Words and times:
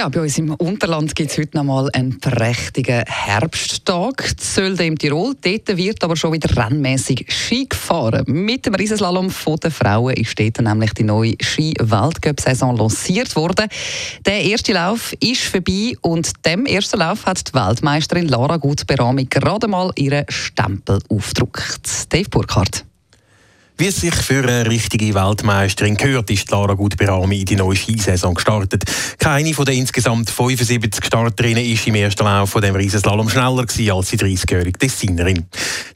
Ja, 0.00 0.08
bei 0.08 0.22
uns 0.22 0.38
im 0.38 0.54
Unterland 0.54 1.14
gibt 1.14 1.30
es 1.30 1.36
heute 1.36 1.58
noch 1.58 1.64
mal 1.64 1.90
einen 1.92 2.18
prächtigen 2.20 3.04
Herbsttag. 3.06 4.40
Zölde 4.40 4.86
im 4.86 4.96
Tirol. 4.96 5.34
Dort 5.42 5.76
wird 5.76 6.02
aber 6.02 6.16
schon 6.16 6.32
wieder 6.32 6.56
rennmäßig 6.56 7.26
Ski 7.28 7.66
gefahren. 7.66 8.24
Mit 8.26 8.64
dem 8.64 8.76
Riesenslalom 8.76 9.30
der 9.62 9.70
Frauen 9.70 10.14
ist 10.14 10.40
dort 10.40 10.58
nämlich 10.58 10.94
die 10.94 11.02
neue 11.02 11.34
Ski-Weltcup-Saison 11.38 12.78
lanciert 12.78 13.36
worden. 13.36 13.68
Der 14.24 14.42
erste 14.42 14.72
Lauf 14.72 15.12
ist 15.20 15.42
vorbei 15.42 15.92
und 16.00 16.32
dem 16.46 16.64
ersten 16.64 17.00
Lauf 17.00 17.26
hat 17.26 17.46
die 17.46 17.52
Weltmeisterin 17.52 18.26
Lara 18.26 18.56
Gutberami 18.56 19.26
gerade 19.26 19.68
mal 19.68 19.92
ihren 19.96 20.24
Stempel 20.30 21.00
aufgedruckt. 21.10 22.10
Dave 22.10 22.30
Burkhardt. 22.30 22.86
Wie 23.80 23.86
es 23.86 23.96
sich 23.96 24.14
für 24.14 24.46
eine 24.46 24.66
richtige 24.66 25.14
Weltmeisterin 25.14 25.96
gehört, 25.96 26.30
ist 26.30 26.50
Lara 26.50 26.74
Gutberami 26.74 27.40
in 27.40 27.46
die 27.46 27.56
neue 27.56 27.74
Skisaison 27.74 28.34
gestartet. 28.34 28.84
Keine 29.18 29.54
von 29.54 29.64
den 29.64 29.78
insgesamt 29.78 30.28
75 30.28 31.02
Starterinnen 31.02 31.64
ist 31.64 31.86
im 31.86 31.94
ersten 31.94 32.24
Lauf 32.24 32.50
von 32.50 32.60
dem 32.60 32.74
Riesenslalom 32.74 33.30
schneller 33.30 33.64
gewesen 33.64 33.92
als 33.92 34.10
die 34.10 34.18
30-jährige 34.18 34.78
Designerin. 34.78 35.46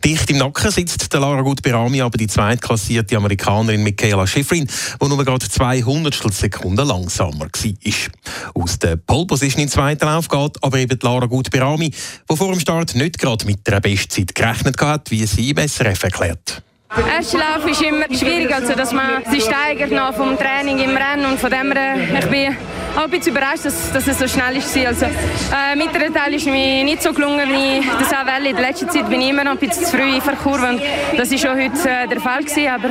Dicht 0.03 0.31
im 0.31 0.39
Nacken 0.39 0.71
sitzt 0.71 1.13
der 1.13 1.21
Lara 1.21 1.43
Gutberami 1.43 2.01
aber 2.01 2.17
die 2.17 2.27
zweitklassierte 2.27 3.19
Amerikanerin 3.19 3.83
Michaela 3.83 4.27
Schifrin, 4.27 4.67
die 4.67 5.07
nur 5.07 5.23
gerade 5.23 5.47
200 5.47 6.33
Sekunden 6.33 6.89
langsamer 6.89 7.51
war. 7.51 8.63
Aus 8.63 8.79
der 8.79 8.97
Pole 8.97 9.27
Position 9.27 9.65
im 9.65 9.69
zweiten 9.69 10.07
Lauf 10.07 10.29
geht 10.29 10.57
aber 10.63 10.79
eben 10.79 10.99
Lara 11.03 11.27
Gutberami, 11.27 11.91
die 11.91 12.35
vor 12.35 12.51
dem 12.51 12.61
Start 12.61 12.95
nicht 12.95 13.19
gerade 13.19 13.45
mit 13.45 13.69
einer 13.69 13.83
Bestzeit 13.83 14.35
gerechnet 14.35 14.81
hat, 14.81 15.11
wie 15.11 15.27
sie 15.27 15.51
im 15.51 15.69
SRF 15.69 16.03
erklärt. 16.05 16.63
Der 16.97 17.07
erste 17.17 17.39
Lauf 17.39 17.67
ist 17.69 17.83
immer 17.83 18.05
schwierig, 18.05 18.55
also 18.55 18.75
dass 18.75 18.93
man 18.93 19.25
sich 19.31 19.43
steigert 19.43 19.91
noch 19.91 20.15
vom 20.15 20.39
Training 20.39 20.79
im 20.79 20.97
Rennen 20.97 21.27
und 21.27 21.41
von 21.41 21.51
dem 21.51 21.73
her, 21.73 21.97
ich 22.21 22.27
bin 22.27 22.57
auch 22.97 23.05
ein 23.05 23.11
bisschen 23.11 23.33
überrascht, 23.33 23.65
dass, 23.65 23.93
dass 23.93 24.07
es 24.07 24.19
so 24.19 24.29
schnell 24.29 24.57
ist. 24.57 24.77
Also, 24.77 25.07
äh, 25.07 25.75
mittlerer 25.75 26.13
Teil 26.13 26.35
ist 26.35 26.47
mir 26.47 26.85
nicht 26.85 27.03
so 27.03 27.13
gelungen 27.13 27.49
wie 27.51 27.85
das 27.99 28.13
auch 28.13 28.39
In 28.39 28.57
der 28.57 28.67
letzten 28.67 28.89
Zeit 28.91 29.09
bin 29.09 29.21
ich 29.21 29.31
immer 29.31 29.43
noch 29.43 29.53
ein 29.53 29.59
bisschen 29.59 29.85
zu 29.85 29.97
früh 29.97 30.03
in 30.03 30.23
der 30.25 30.37
Kurve 30.37 30.69
und 30.69 30.83
das 31.17 31.31
war 31.33 31.39
schon 31.39 31.51
heute 31.51 31.91
äh, 31.91 32.07
der 32.07 32.21
Fall 32.21 32.45
gewesen, 32.45 32.69
aber 32.69 32.91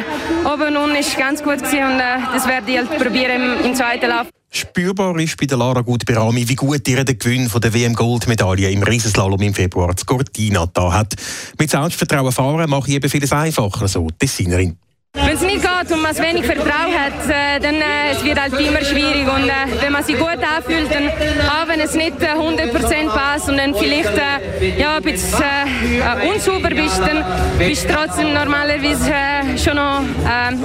oben 0.54 0.76
und 0.76 0.84
unten 0.84 0.96
ist 0.98 1.18
ganz 1.18 1.42
gut 1.42 1.60
gewesen 1.60 1.84
und 1.84 2.00
äh, 2.00 2.20
das 2.34 2.46
werde 2.48 2.70
ich 2.70 2.78
halt 2.78 2.98
probieren 2.98 3.42
im, 3.42 3.66
im 3.68 3.76
zweiten 3.76 4.08
Lauf. 4.10 4.28
Spürbar 4.56 5.20
ist 5.20 5.36
bei 5.38 5.48
der 5.48 5.58
Lara 5.58 5.82
Gutberami, 5.82 6.48
wie 6.48 6.56
gut 6.56 6.88
ihr 6.88 7.04
den 7.04 7.18
Gewinn 7.18 7.50
von 7.50 7.60
der 7.60 7.74
WM-Goldmedaille 7.74 8.70
im 8.70 8.84
Riesenslalom 8.84 9.42
im 9.42 9.54
Februar 9.54 9.96
zu 9.98 10.06
Cortina 10.06 10.68
da 10.72 10.94
hat. 10.94 11.16
Mit 11.58 11.72
Selbstvertrauen 11.72 12.32
fahren 12.32 12.70
mache 12.70 12.90
ich 12.90 12.96
eben 12.96 13.10
vieles 13.10 13.32
einfacher, 13.32 13.88
so 13.88 14.08
die 14.10 14.28
Designerin. 14.28 14.78
Wenn 15.16 15.30
es 15.30 15.42
nicht 15.42 15.62
geht 15.62 15.92
und 15.92 16.02
man 16.04 16.16
wenig 16.18 16.46
Vertrauen 16.46 16.94
hat, 16.94 17.30
äh, 17.30 17.60
dann 17.60 17.76
äh, 17.76 18.12
es 18.12 18.24
wird 18.24 18.40
halt 18.40 18.54
immer 18.60 18.84
schwierig. 18.84 19.28
Und 19.28 19.50
äh, 19.50 19.82
wenn 19.82 19.92
man 19.92 20.04
sich 20.04 20.18
gut 20.18 20.28
anfühlt, 20.28 20.92
dann 20.92 21.08
auch 21.08 21.68
wenn 21.68 21.80
es 21.80 21.96
nicht 21.96 22.18
100% 22.18 23.10
passt 23.10 23.50
und 23.50 23.58
dann 23.58 23.74
vielleicht 23.74 24.16
äh, 24.16 24.80
ja, 24.80 24.98
ein 24.98 25.04
bisschen 25.04 25.42
äh, 25.42 26.28
unsauber 26.28 26.70
bist, 26.70 27.00
dann 27.00 27.24
bist 27.58 27.90
du 27.90 27.94
trotzdem 27.94 28.34
normalerweise 28.34 29.12
äh, 29.12 29.58
schon 29.58 29.76
noch 29.76 30.02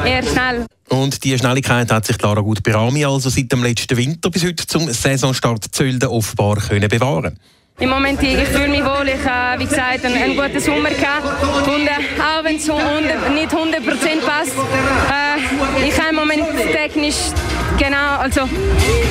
eher 0.05 0.23
schnell. 0.23 0.67
Und 0.99 1.23
diese 1.23 1.39
Schnelligkeit 1.39 1.93
hat 1.93 2.07
sich 2.07 2.21
Lara 2.21 2.41
Gut 2.41 2.63
Berami 2.63 3.05
also 3.05 3.31
seit 3.31 3.53
dem 3.53 3.63
letzten 3.63 3.97
Winter 3.97 4.31
bis 4.31 4.45
heute 4.45 4.67
zum 4.67 4.91
Saisonstart 4.91 5.67
Zölden 5.71 6.09
offenbar 6.09 6.57
können 6.57 6.89
bewahren 6.89 7.39
im 7.81 7.91
Moment 7.91 8.21
ich 8.21 8.49
fühle 8.49 8.69
mich 8.69 8.85
wohl. 8.85 9.07
Ich 9.07 9.25
habe, 9.25 9.61
wie 9.63 9.67
gesagt, 9.67 10.05
einen, 10.05 10.17
einen 10.17 10.37
guten 10.37 10.59
Sommer 10.59 10.91
gehabt. 10.91 11.69
Und 11.69 11.87
äh, 11.87 12.21
auch 12.21 12.43
wenn 12.43 12.57
es 12.57 12.67
nicht 12.67 13.53
100% 13.53 14.21
passt, 14.27 14.53
äh, 15.09 15.87
ich 15.87 15.95
kann 15.95 16.11
im 16.11 16.17
Moment 16.17 16.43
technisch 16.73 17.15
genau, 17.79 18.17
also 18.19 18.49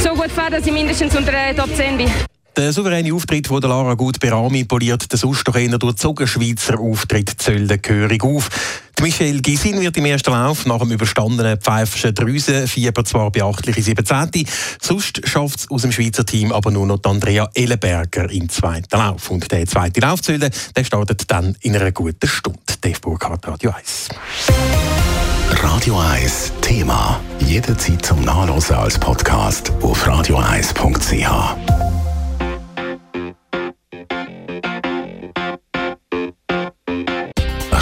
so 0.04 0.10
gut 0.10 0.32
fahren, 0.32 0.52
dass 0.52 0.68
ich 0.68 0.74
mindestens 0.74 1.16
unter 1.16 1.32
der 1.32 1.56
Top 1.56 1.74
10 1.74 1.98
bin. 1.98 2.12
Der 2.58 2.74
souveräne 2.74 3.14
Auftritt 3.14 3.48
von 3.48 3.62
Lara 3.62 3.94
Gut 3.94 4.20
Berami 4.20 4.66
poliert 4.66 5.12
den 5.12 5.18
sonst 5.18 5.48
doch 5.48 5.56
eher 5.56 5.78
durchzogen 5.78 6.28
Schweizer 6.28 6.80
Auftritt 6.80 7.36
Zölden 7.38 7.82
gehörig 7.82 8.24
auf. 8.24 8.50
Die 8.98 9.04
Michelle 9.04 9.42
Gisin 9.42 9.80
wird 9.80 9.96
im 9.98 10.06
ersten 10.06 10.32
Lauf 10.32 10.66
nach 10.66 10.80
dem 10.80 10.92
überstandenen 10.92 11.60
pfeifischen 11.60 12.16
Drüsenfieber 12.16 13.06
zwar 13.06 13.30
beachtliche 13.30 13.84
17. 13.84 14.48
Sonst 14.82 15.28
schafft 15.28 15.60
es 15.60 15.70
aus 15.70 15.84
dem 15.84 15.92
Schweizer 15.92 16.26
Team 16.26 16.52
aber 16.52 16.72
nur 16.72 16.88
noch 16.88 17.04
Andrea 17.04 17.48
Ellenberger 17.54 18.30
im 18.32 18.50
zweiten 18.50 18.98
Lauf. 18.98 19.30
Und 19.30 19.52
der 19.52 19.68
zweite 19.68 20.02
Zölden, 20.22 20.52
der 20.76 20.84
startet 20.84 21.30
dann 21.30 21.56
in 21.62 21.76
einer 21.76 21.92
guten 21.92 22.28
Stunde. 22.28 22.60
Dave 22.82 23.00
Burkhardt, 23.00 23.48
Radio 23.48 23.72
1. 23.72 24.10
Radio 25.62 26.00
1 26.00 26.54
Thema. 26.62 27.20
Jederzeit 27.40 28.04
zum 28.04 28.22
Nachlesen 28.22 28.76
als 28.78 28.98
Podcast 28.98 29.72
auf 29.82 30.08
radio1.ch. 30.08 31.87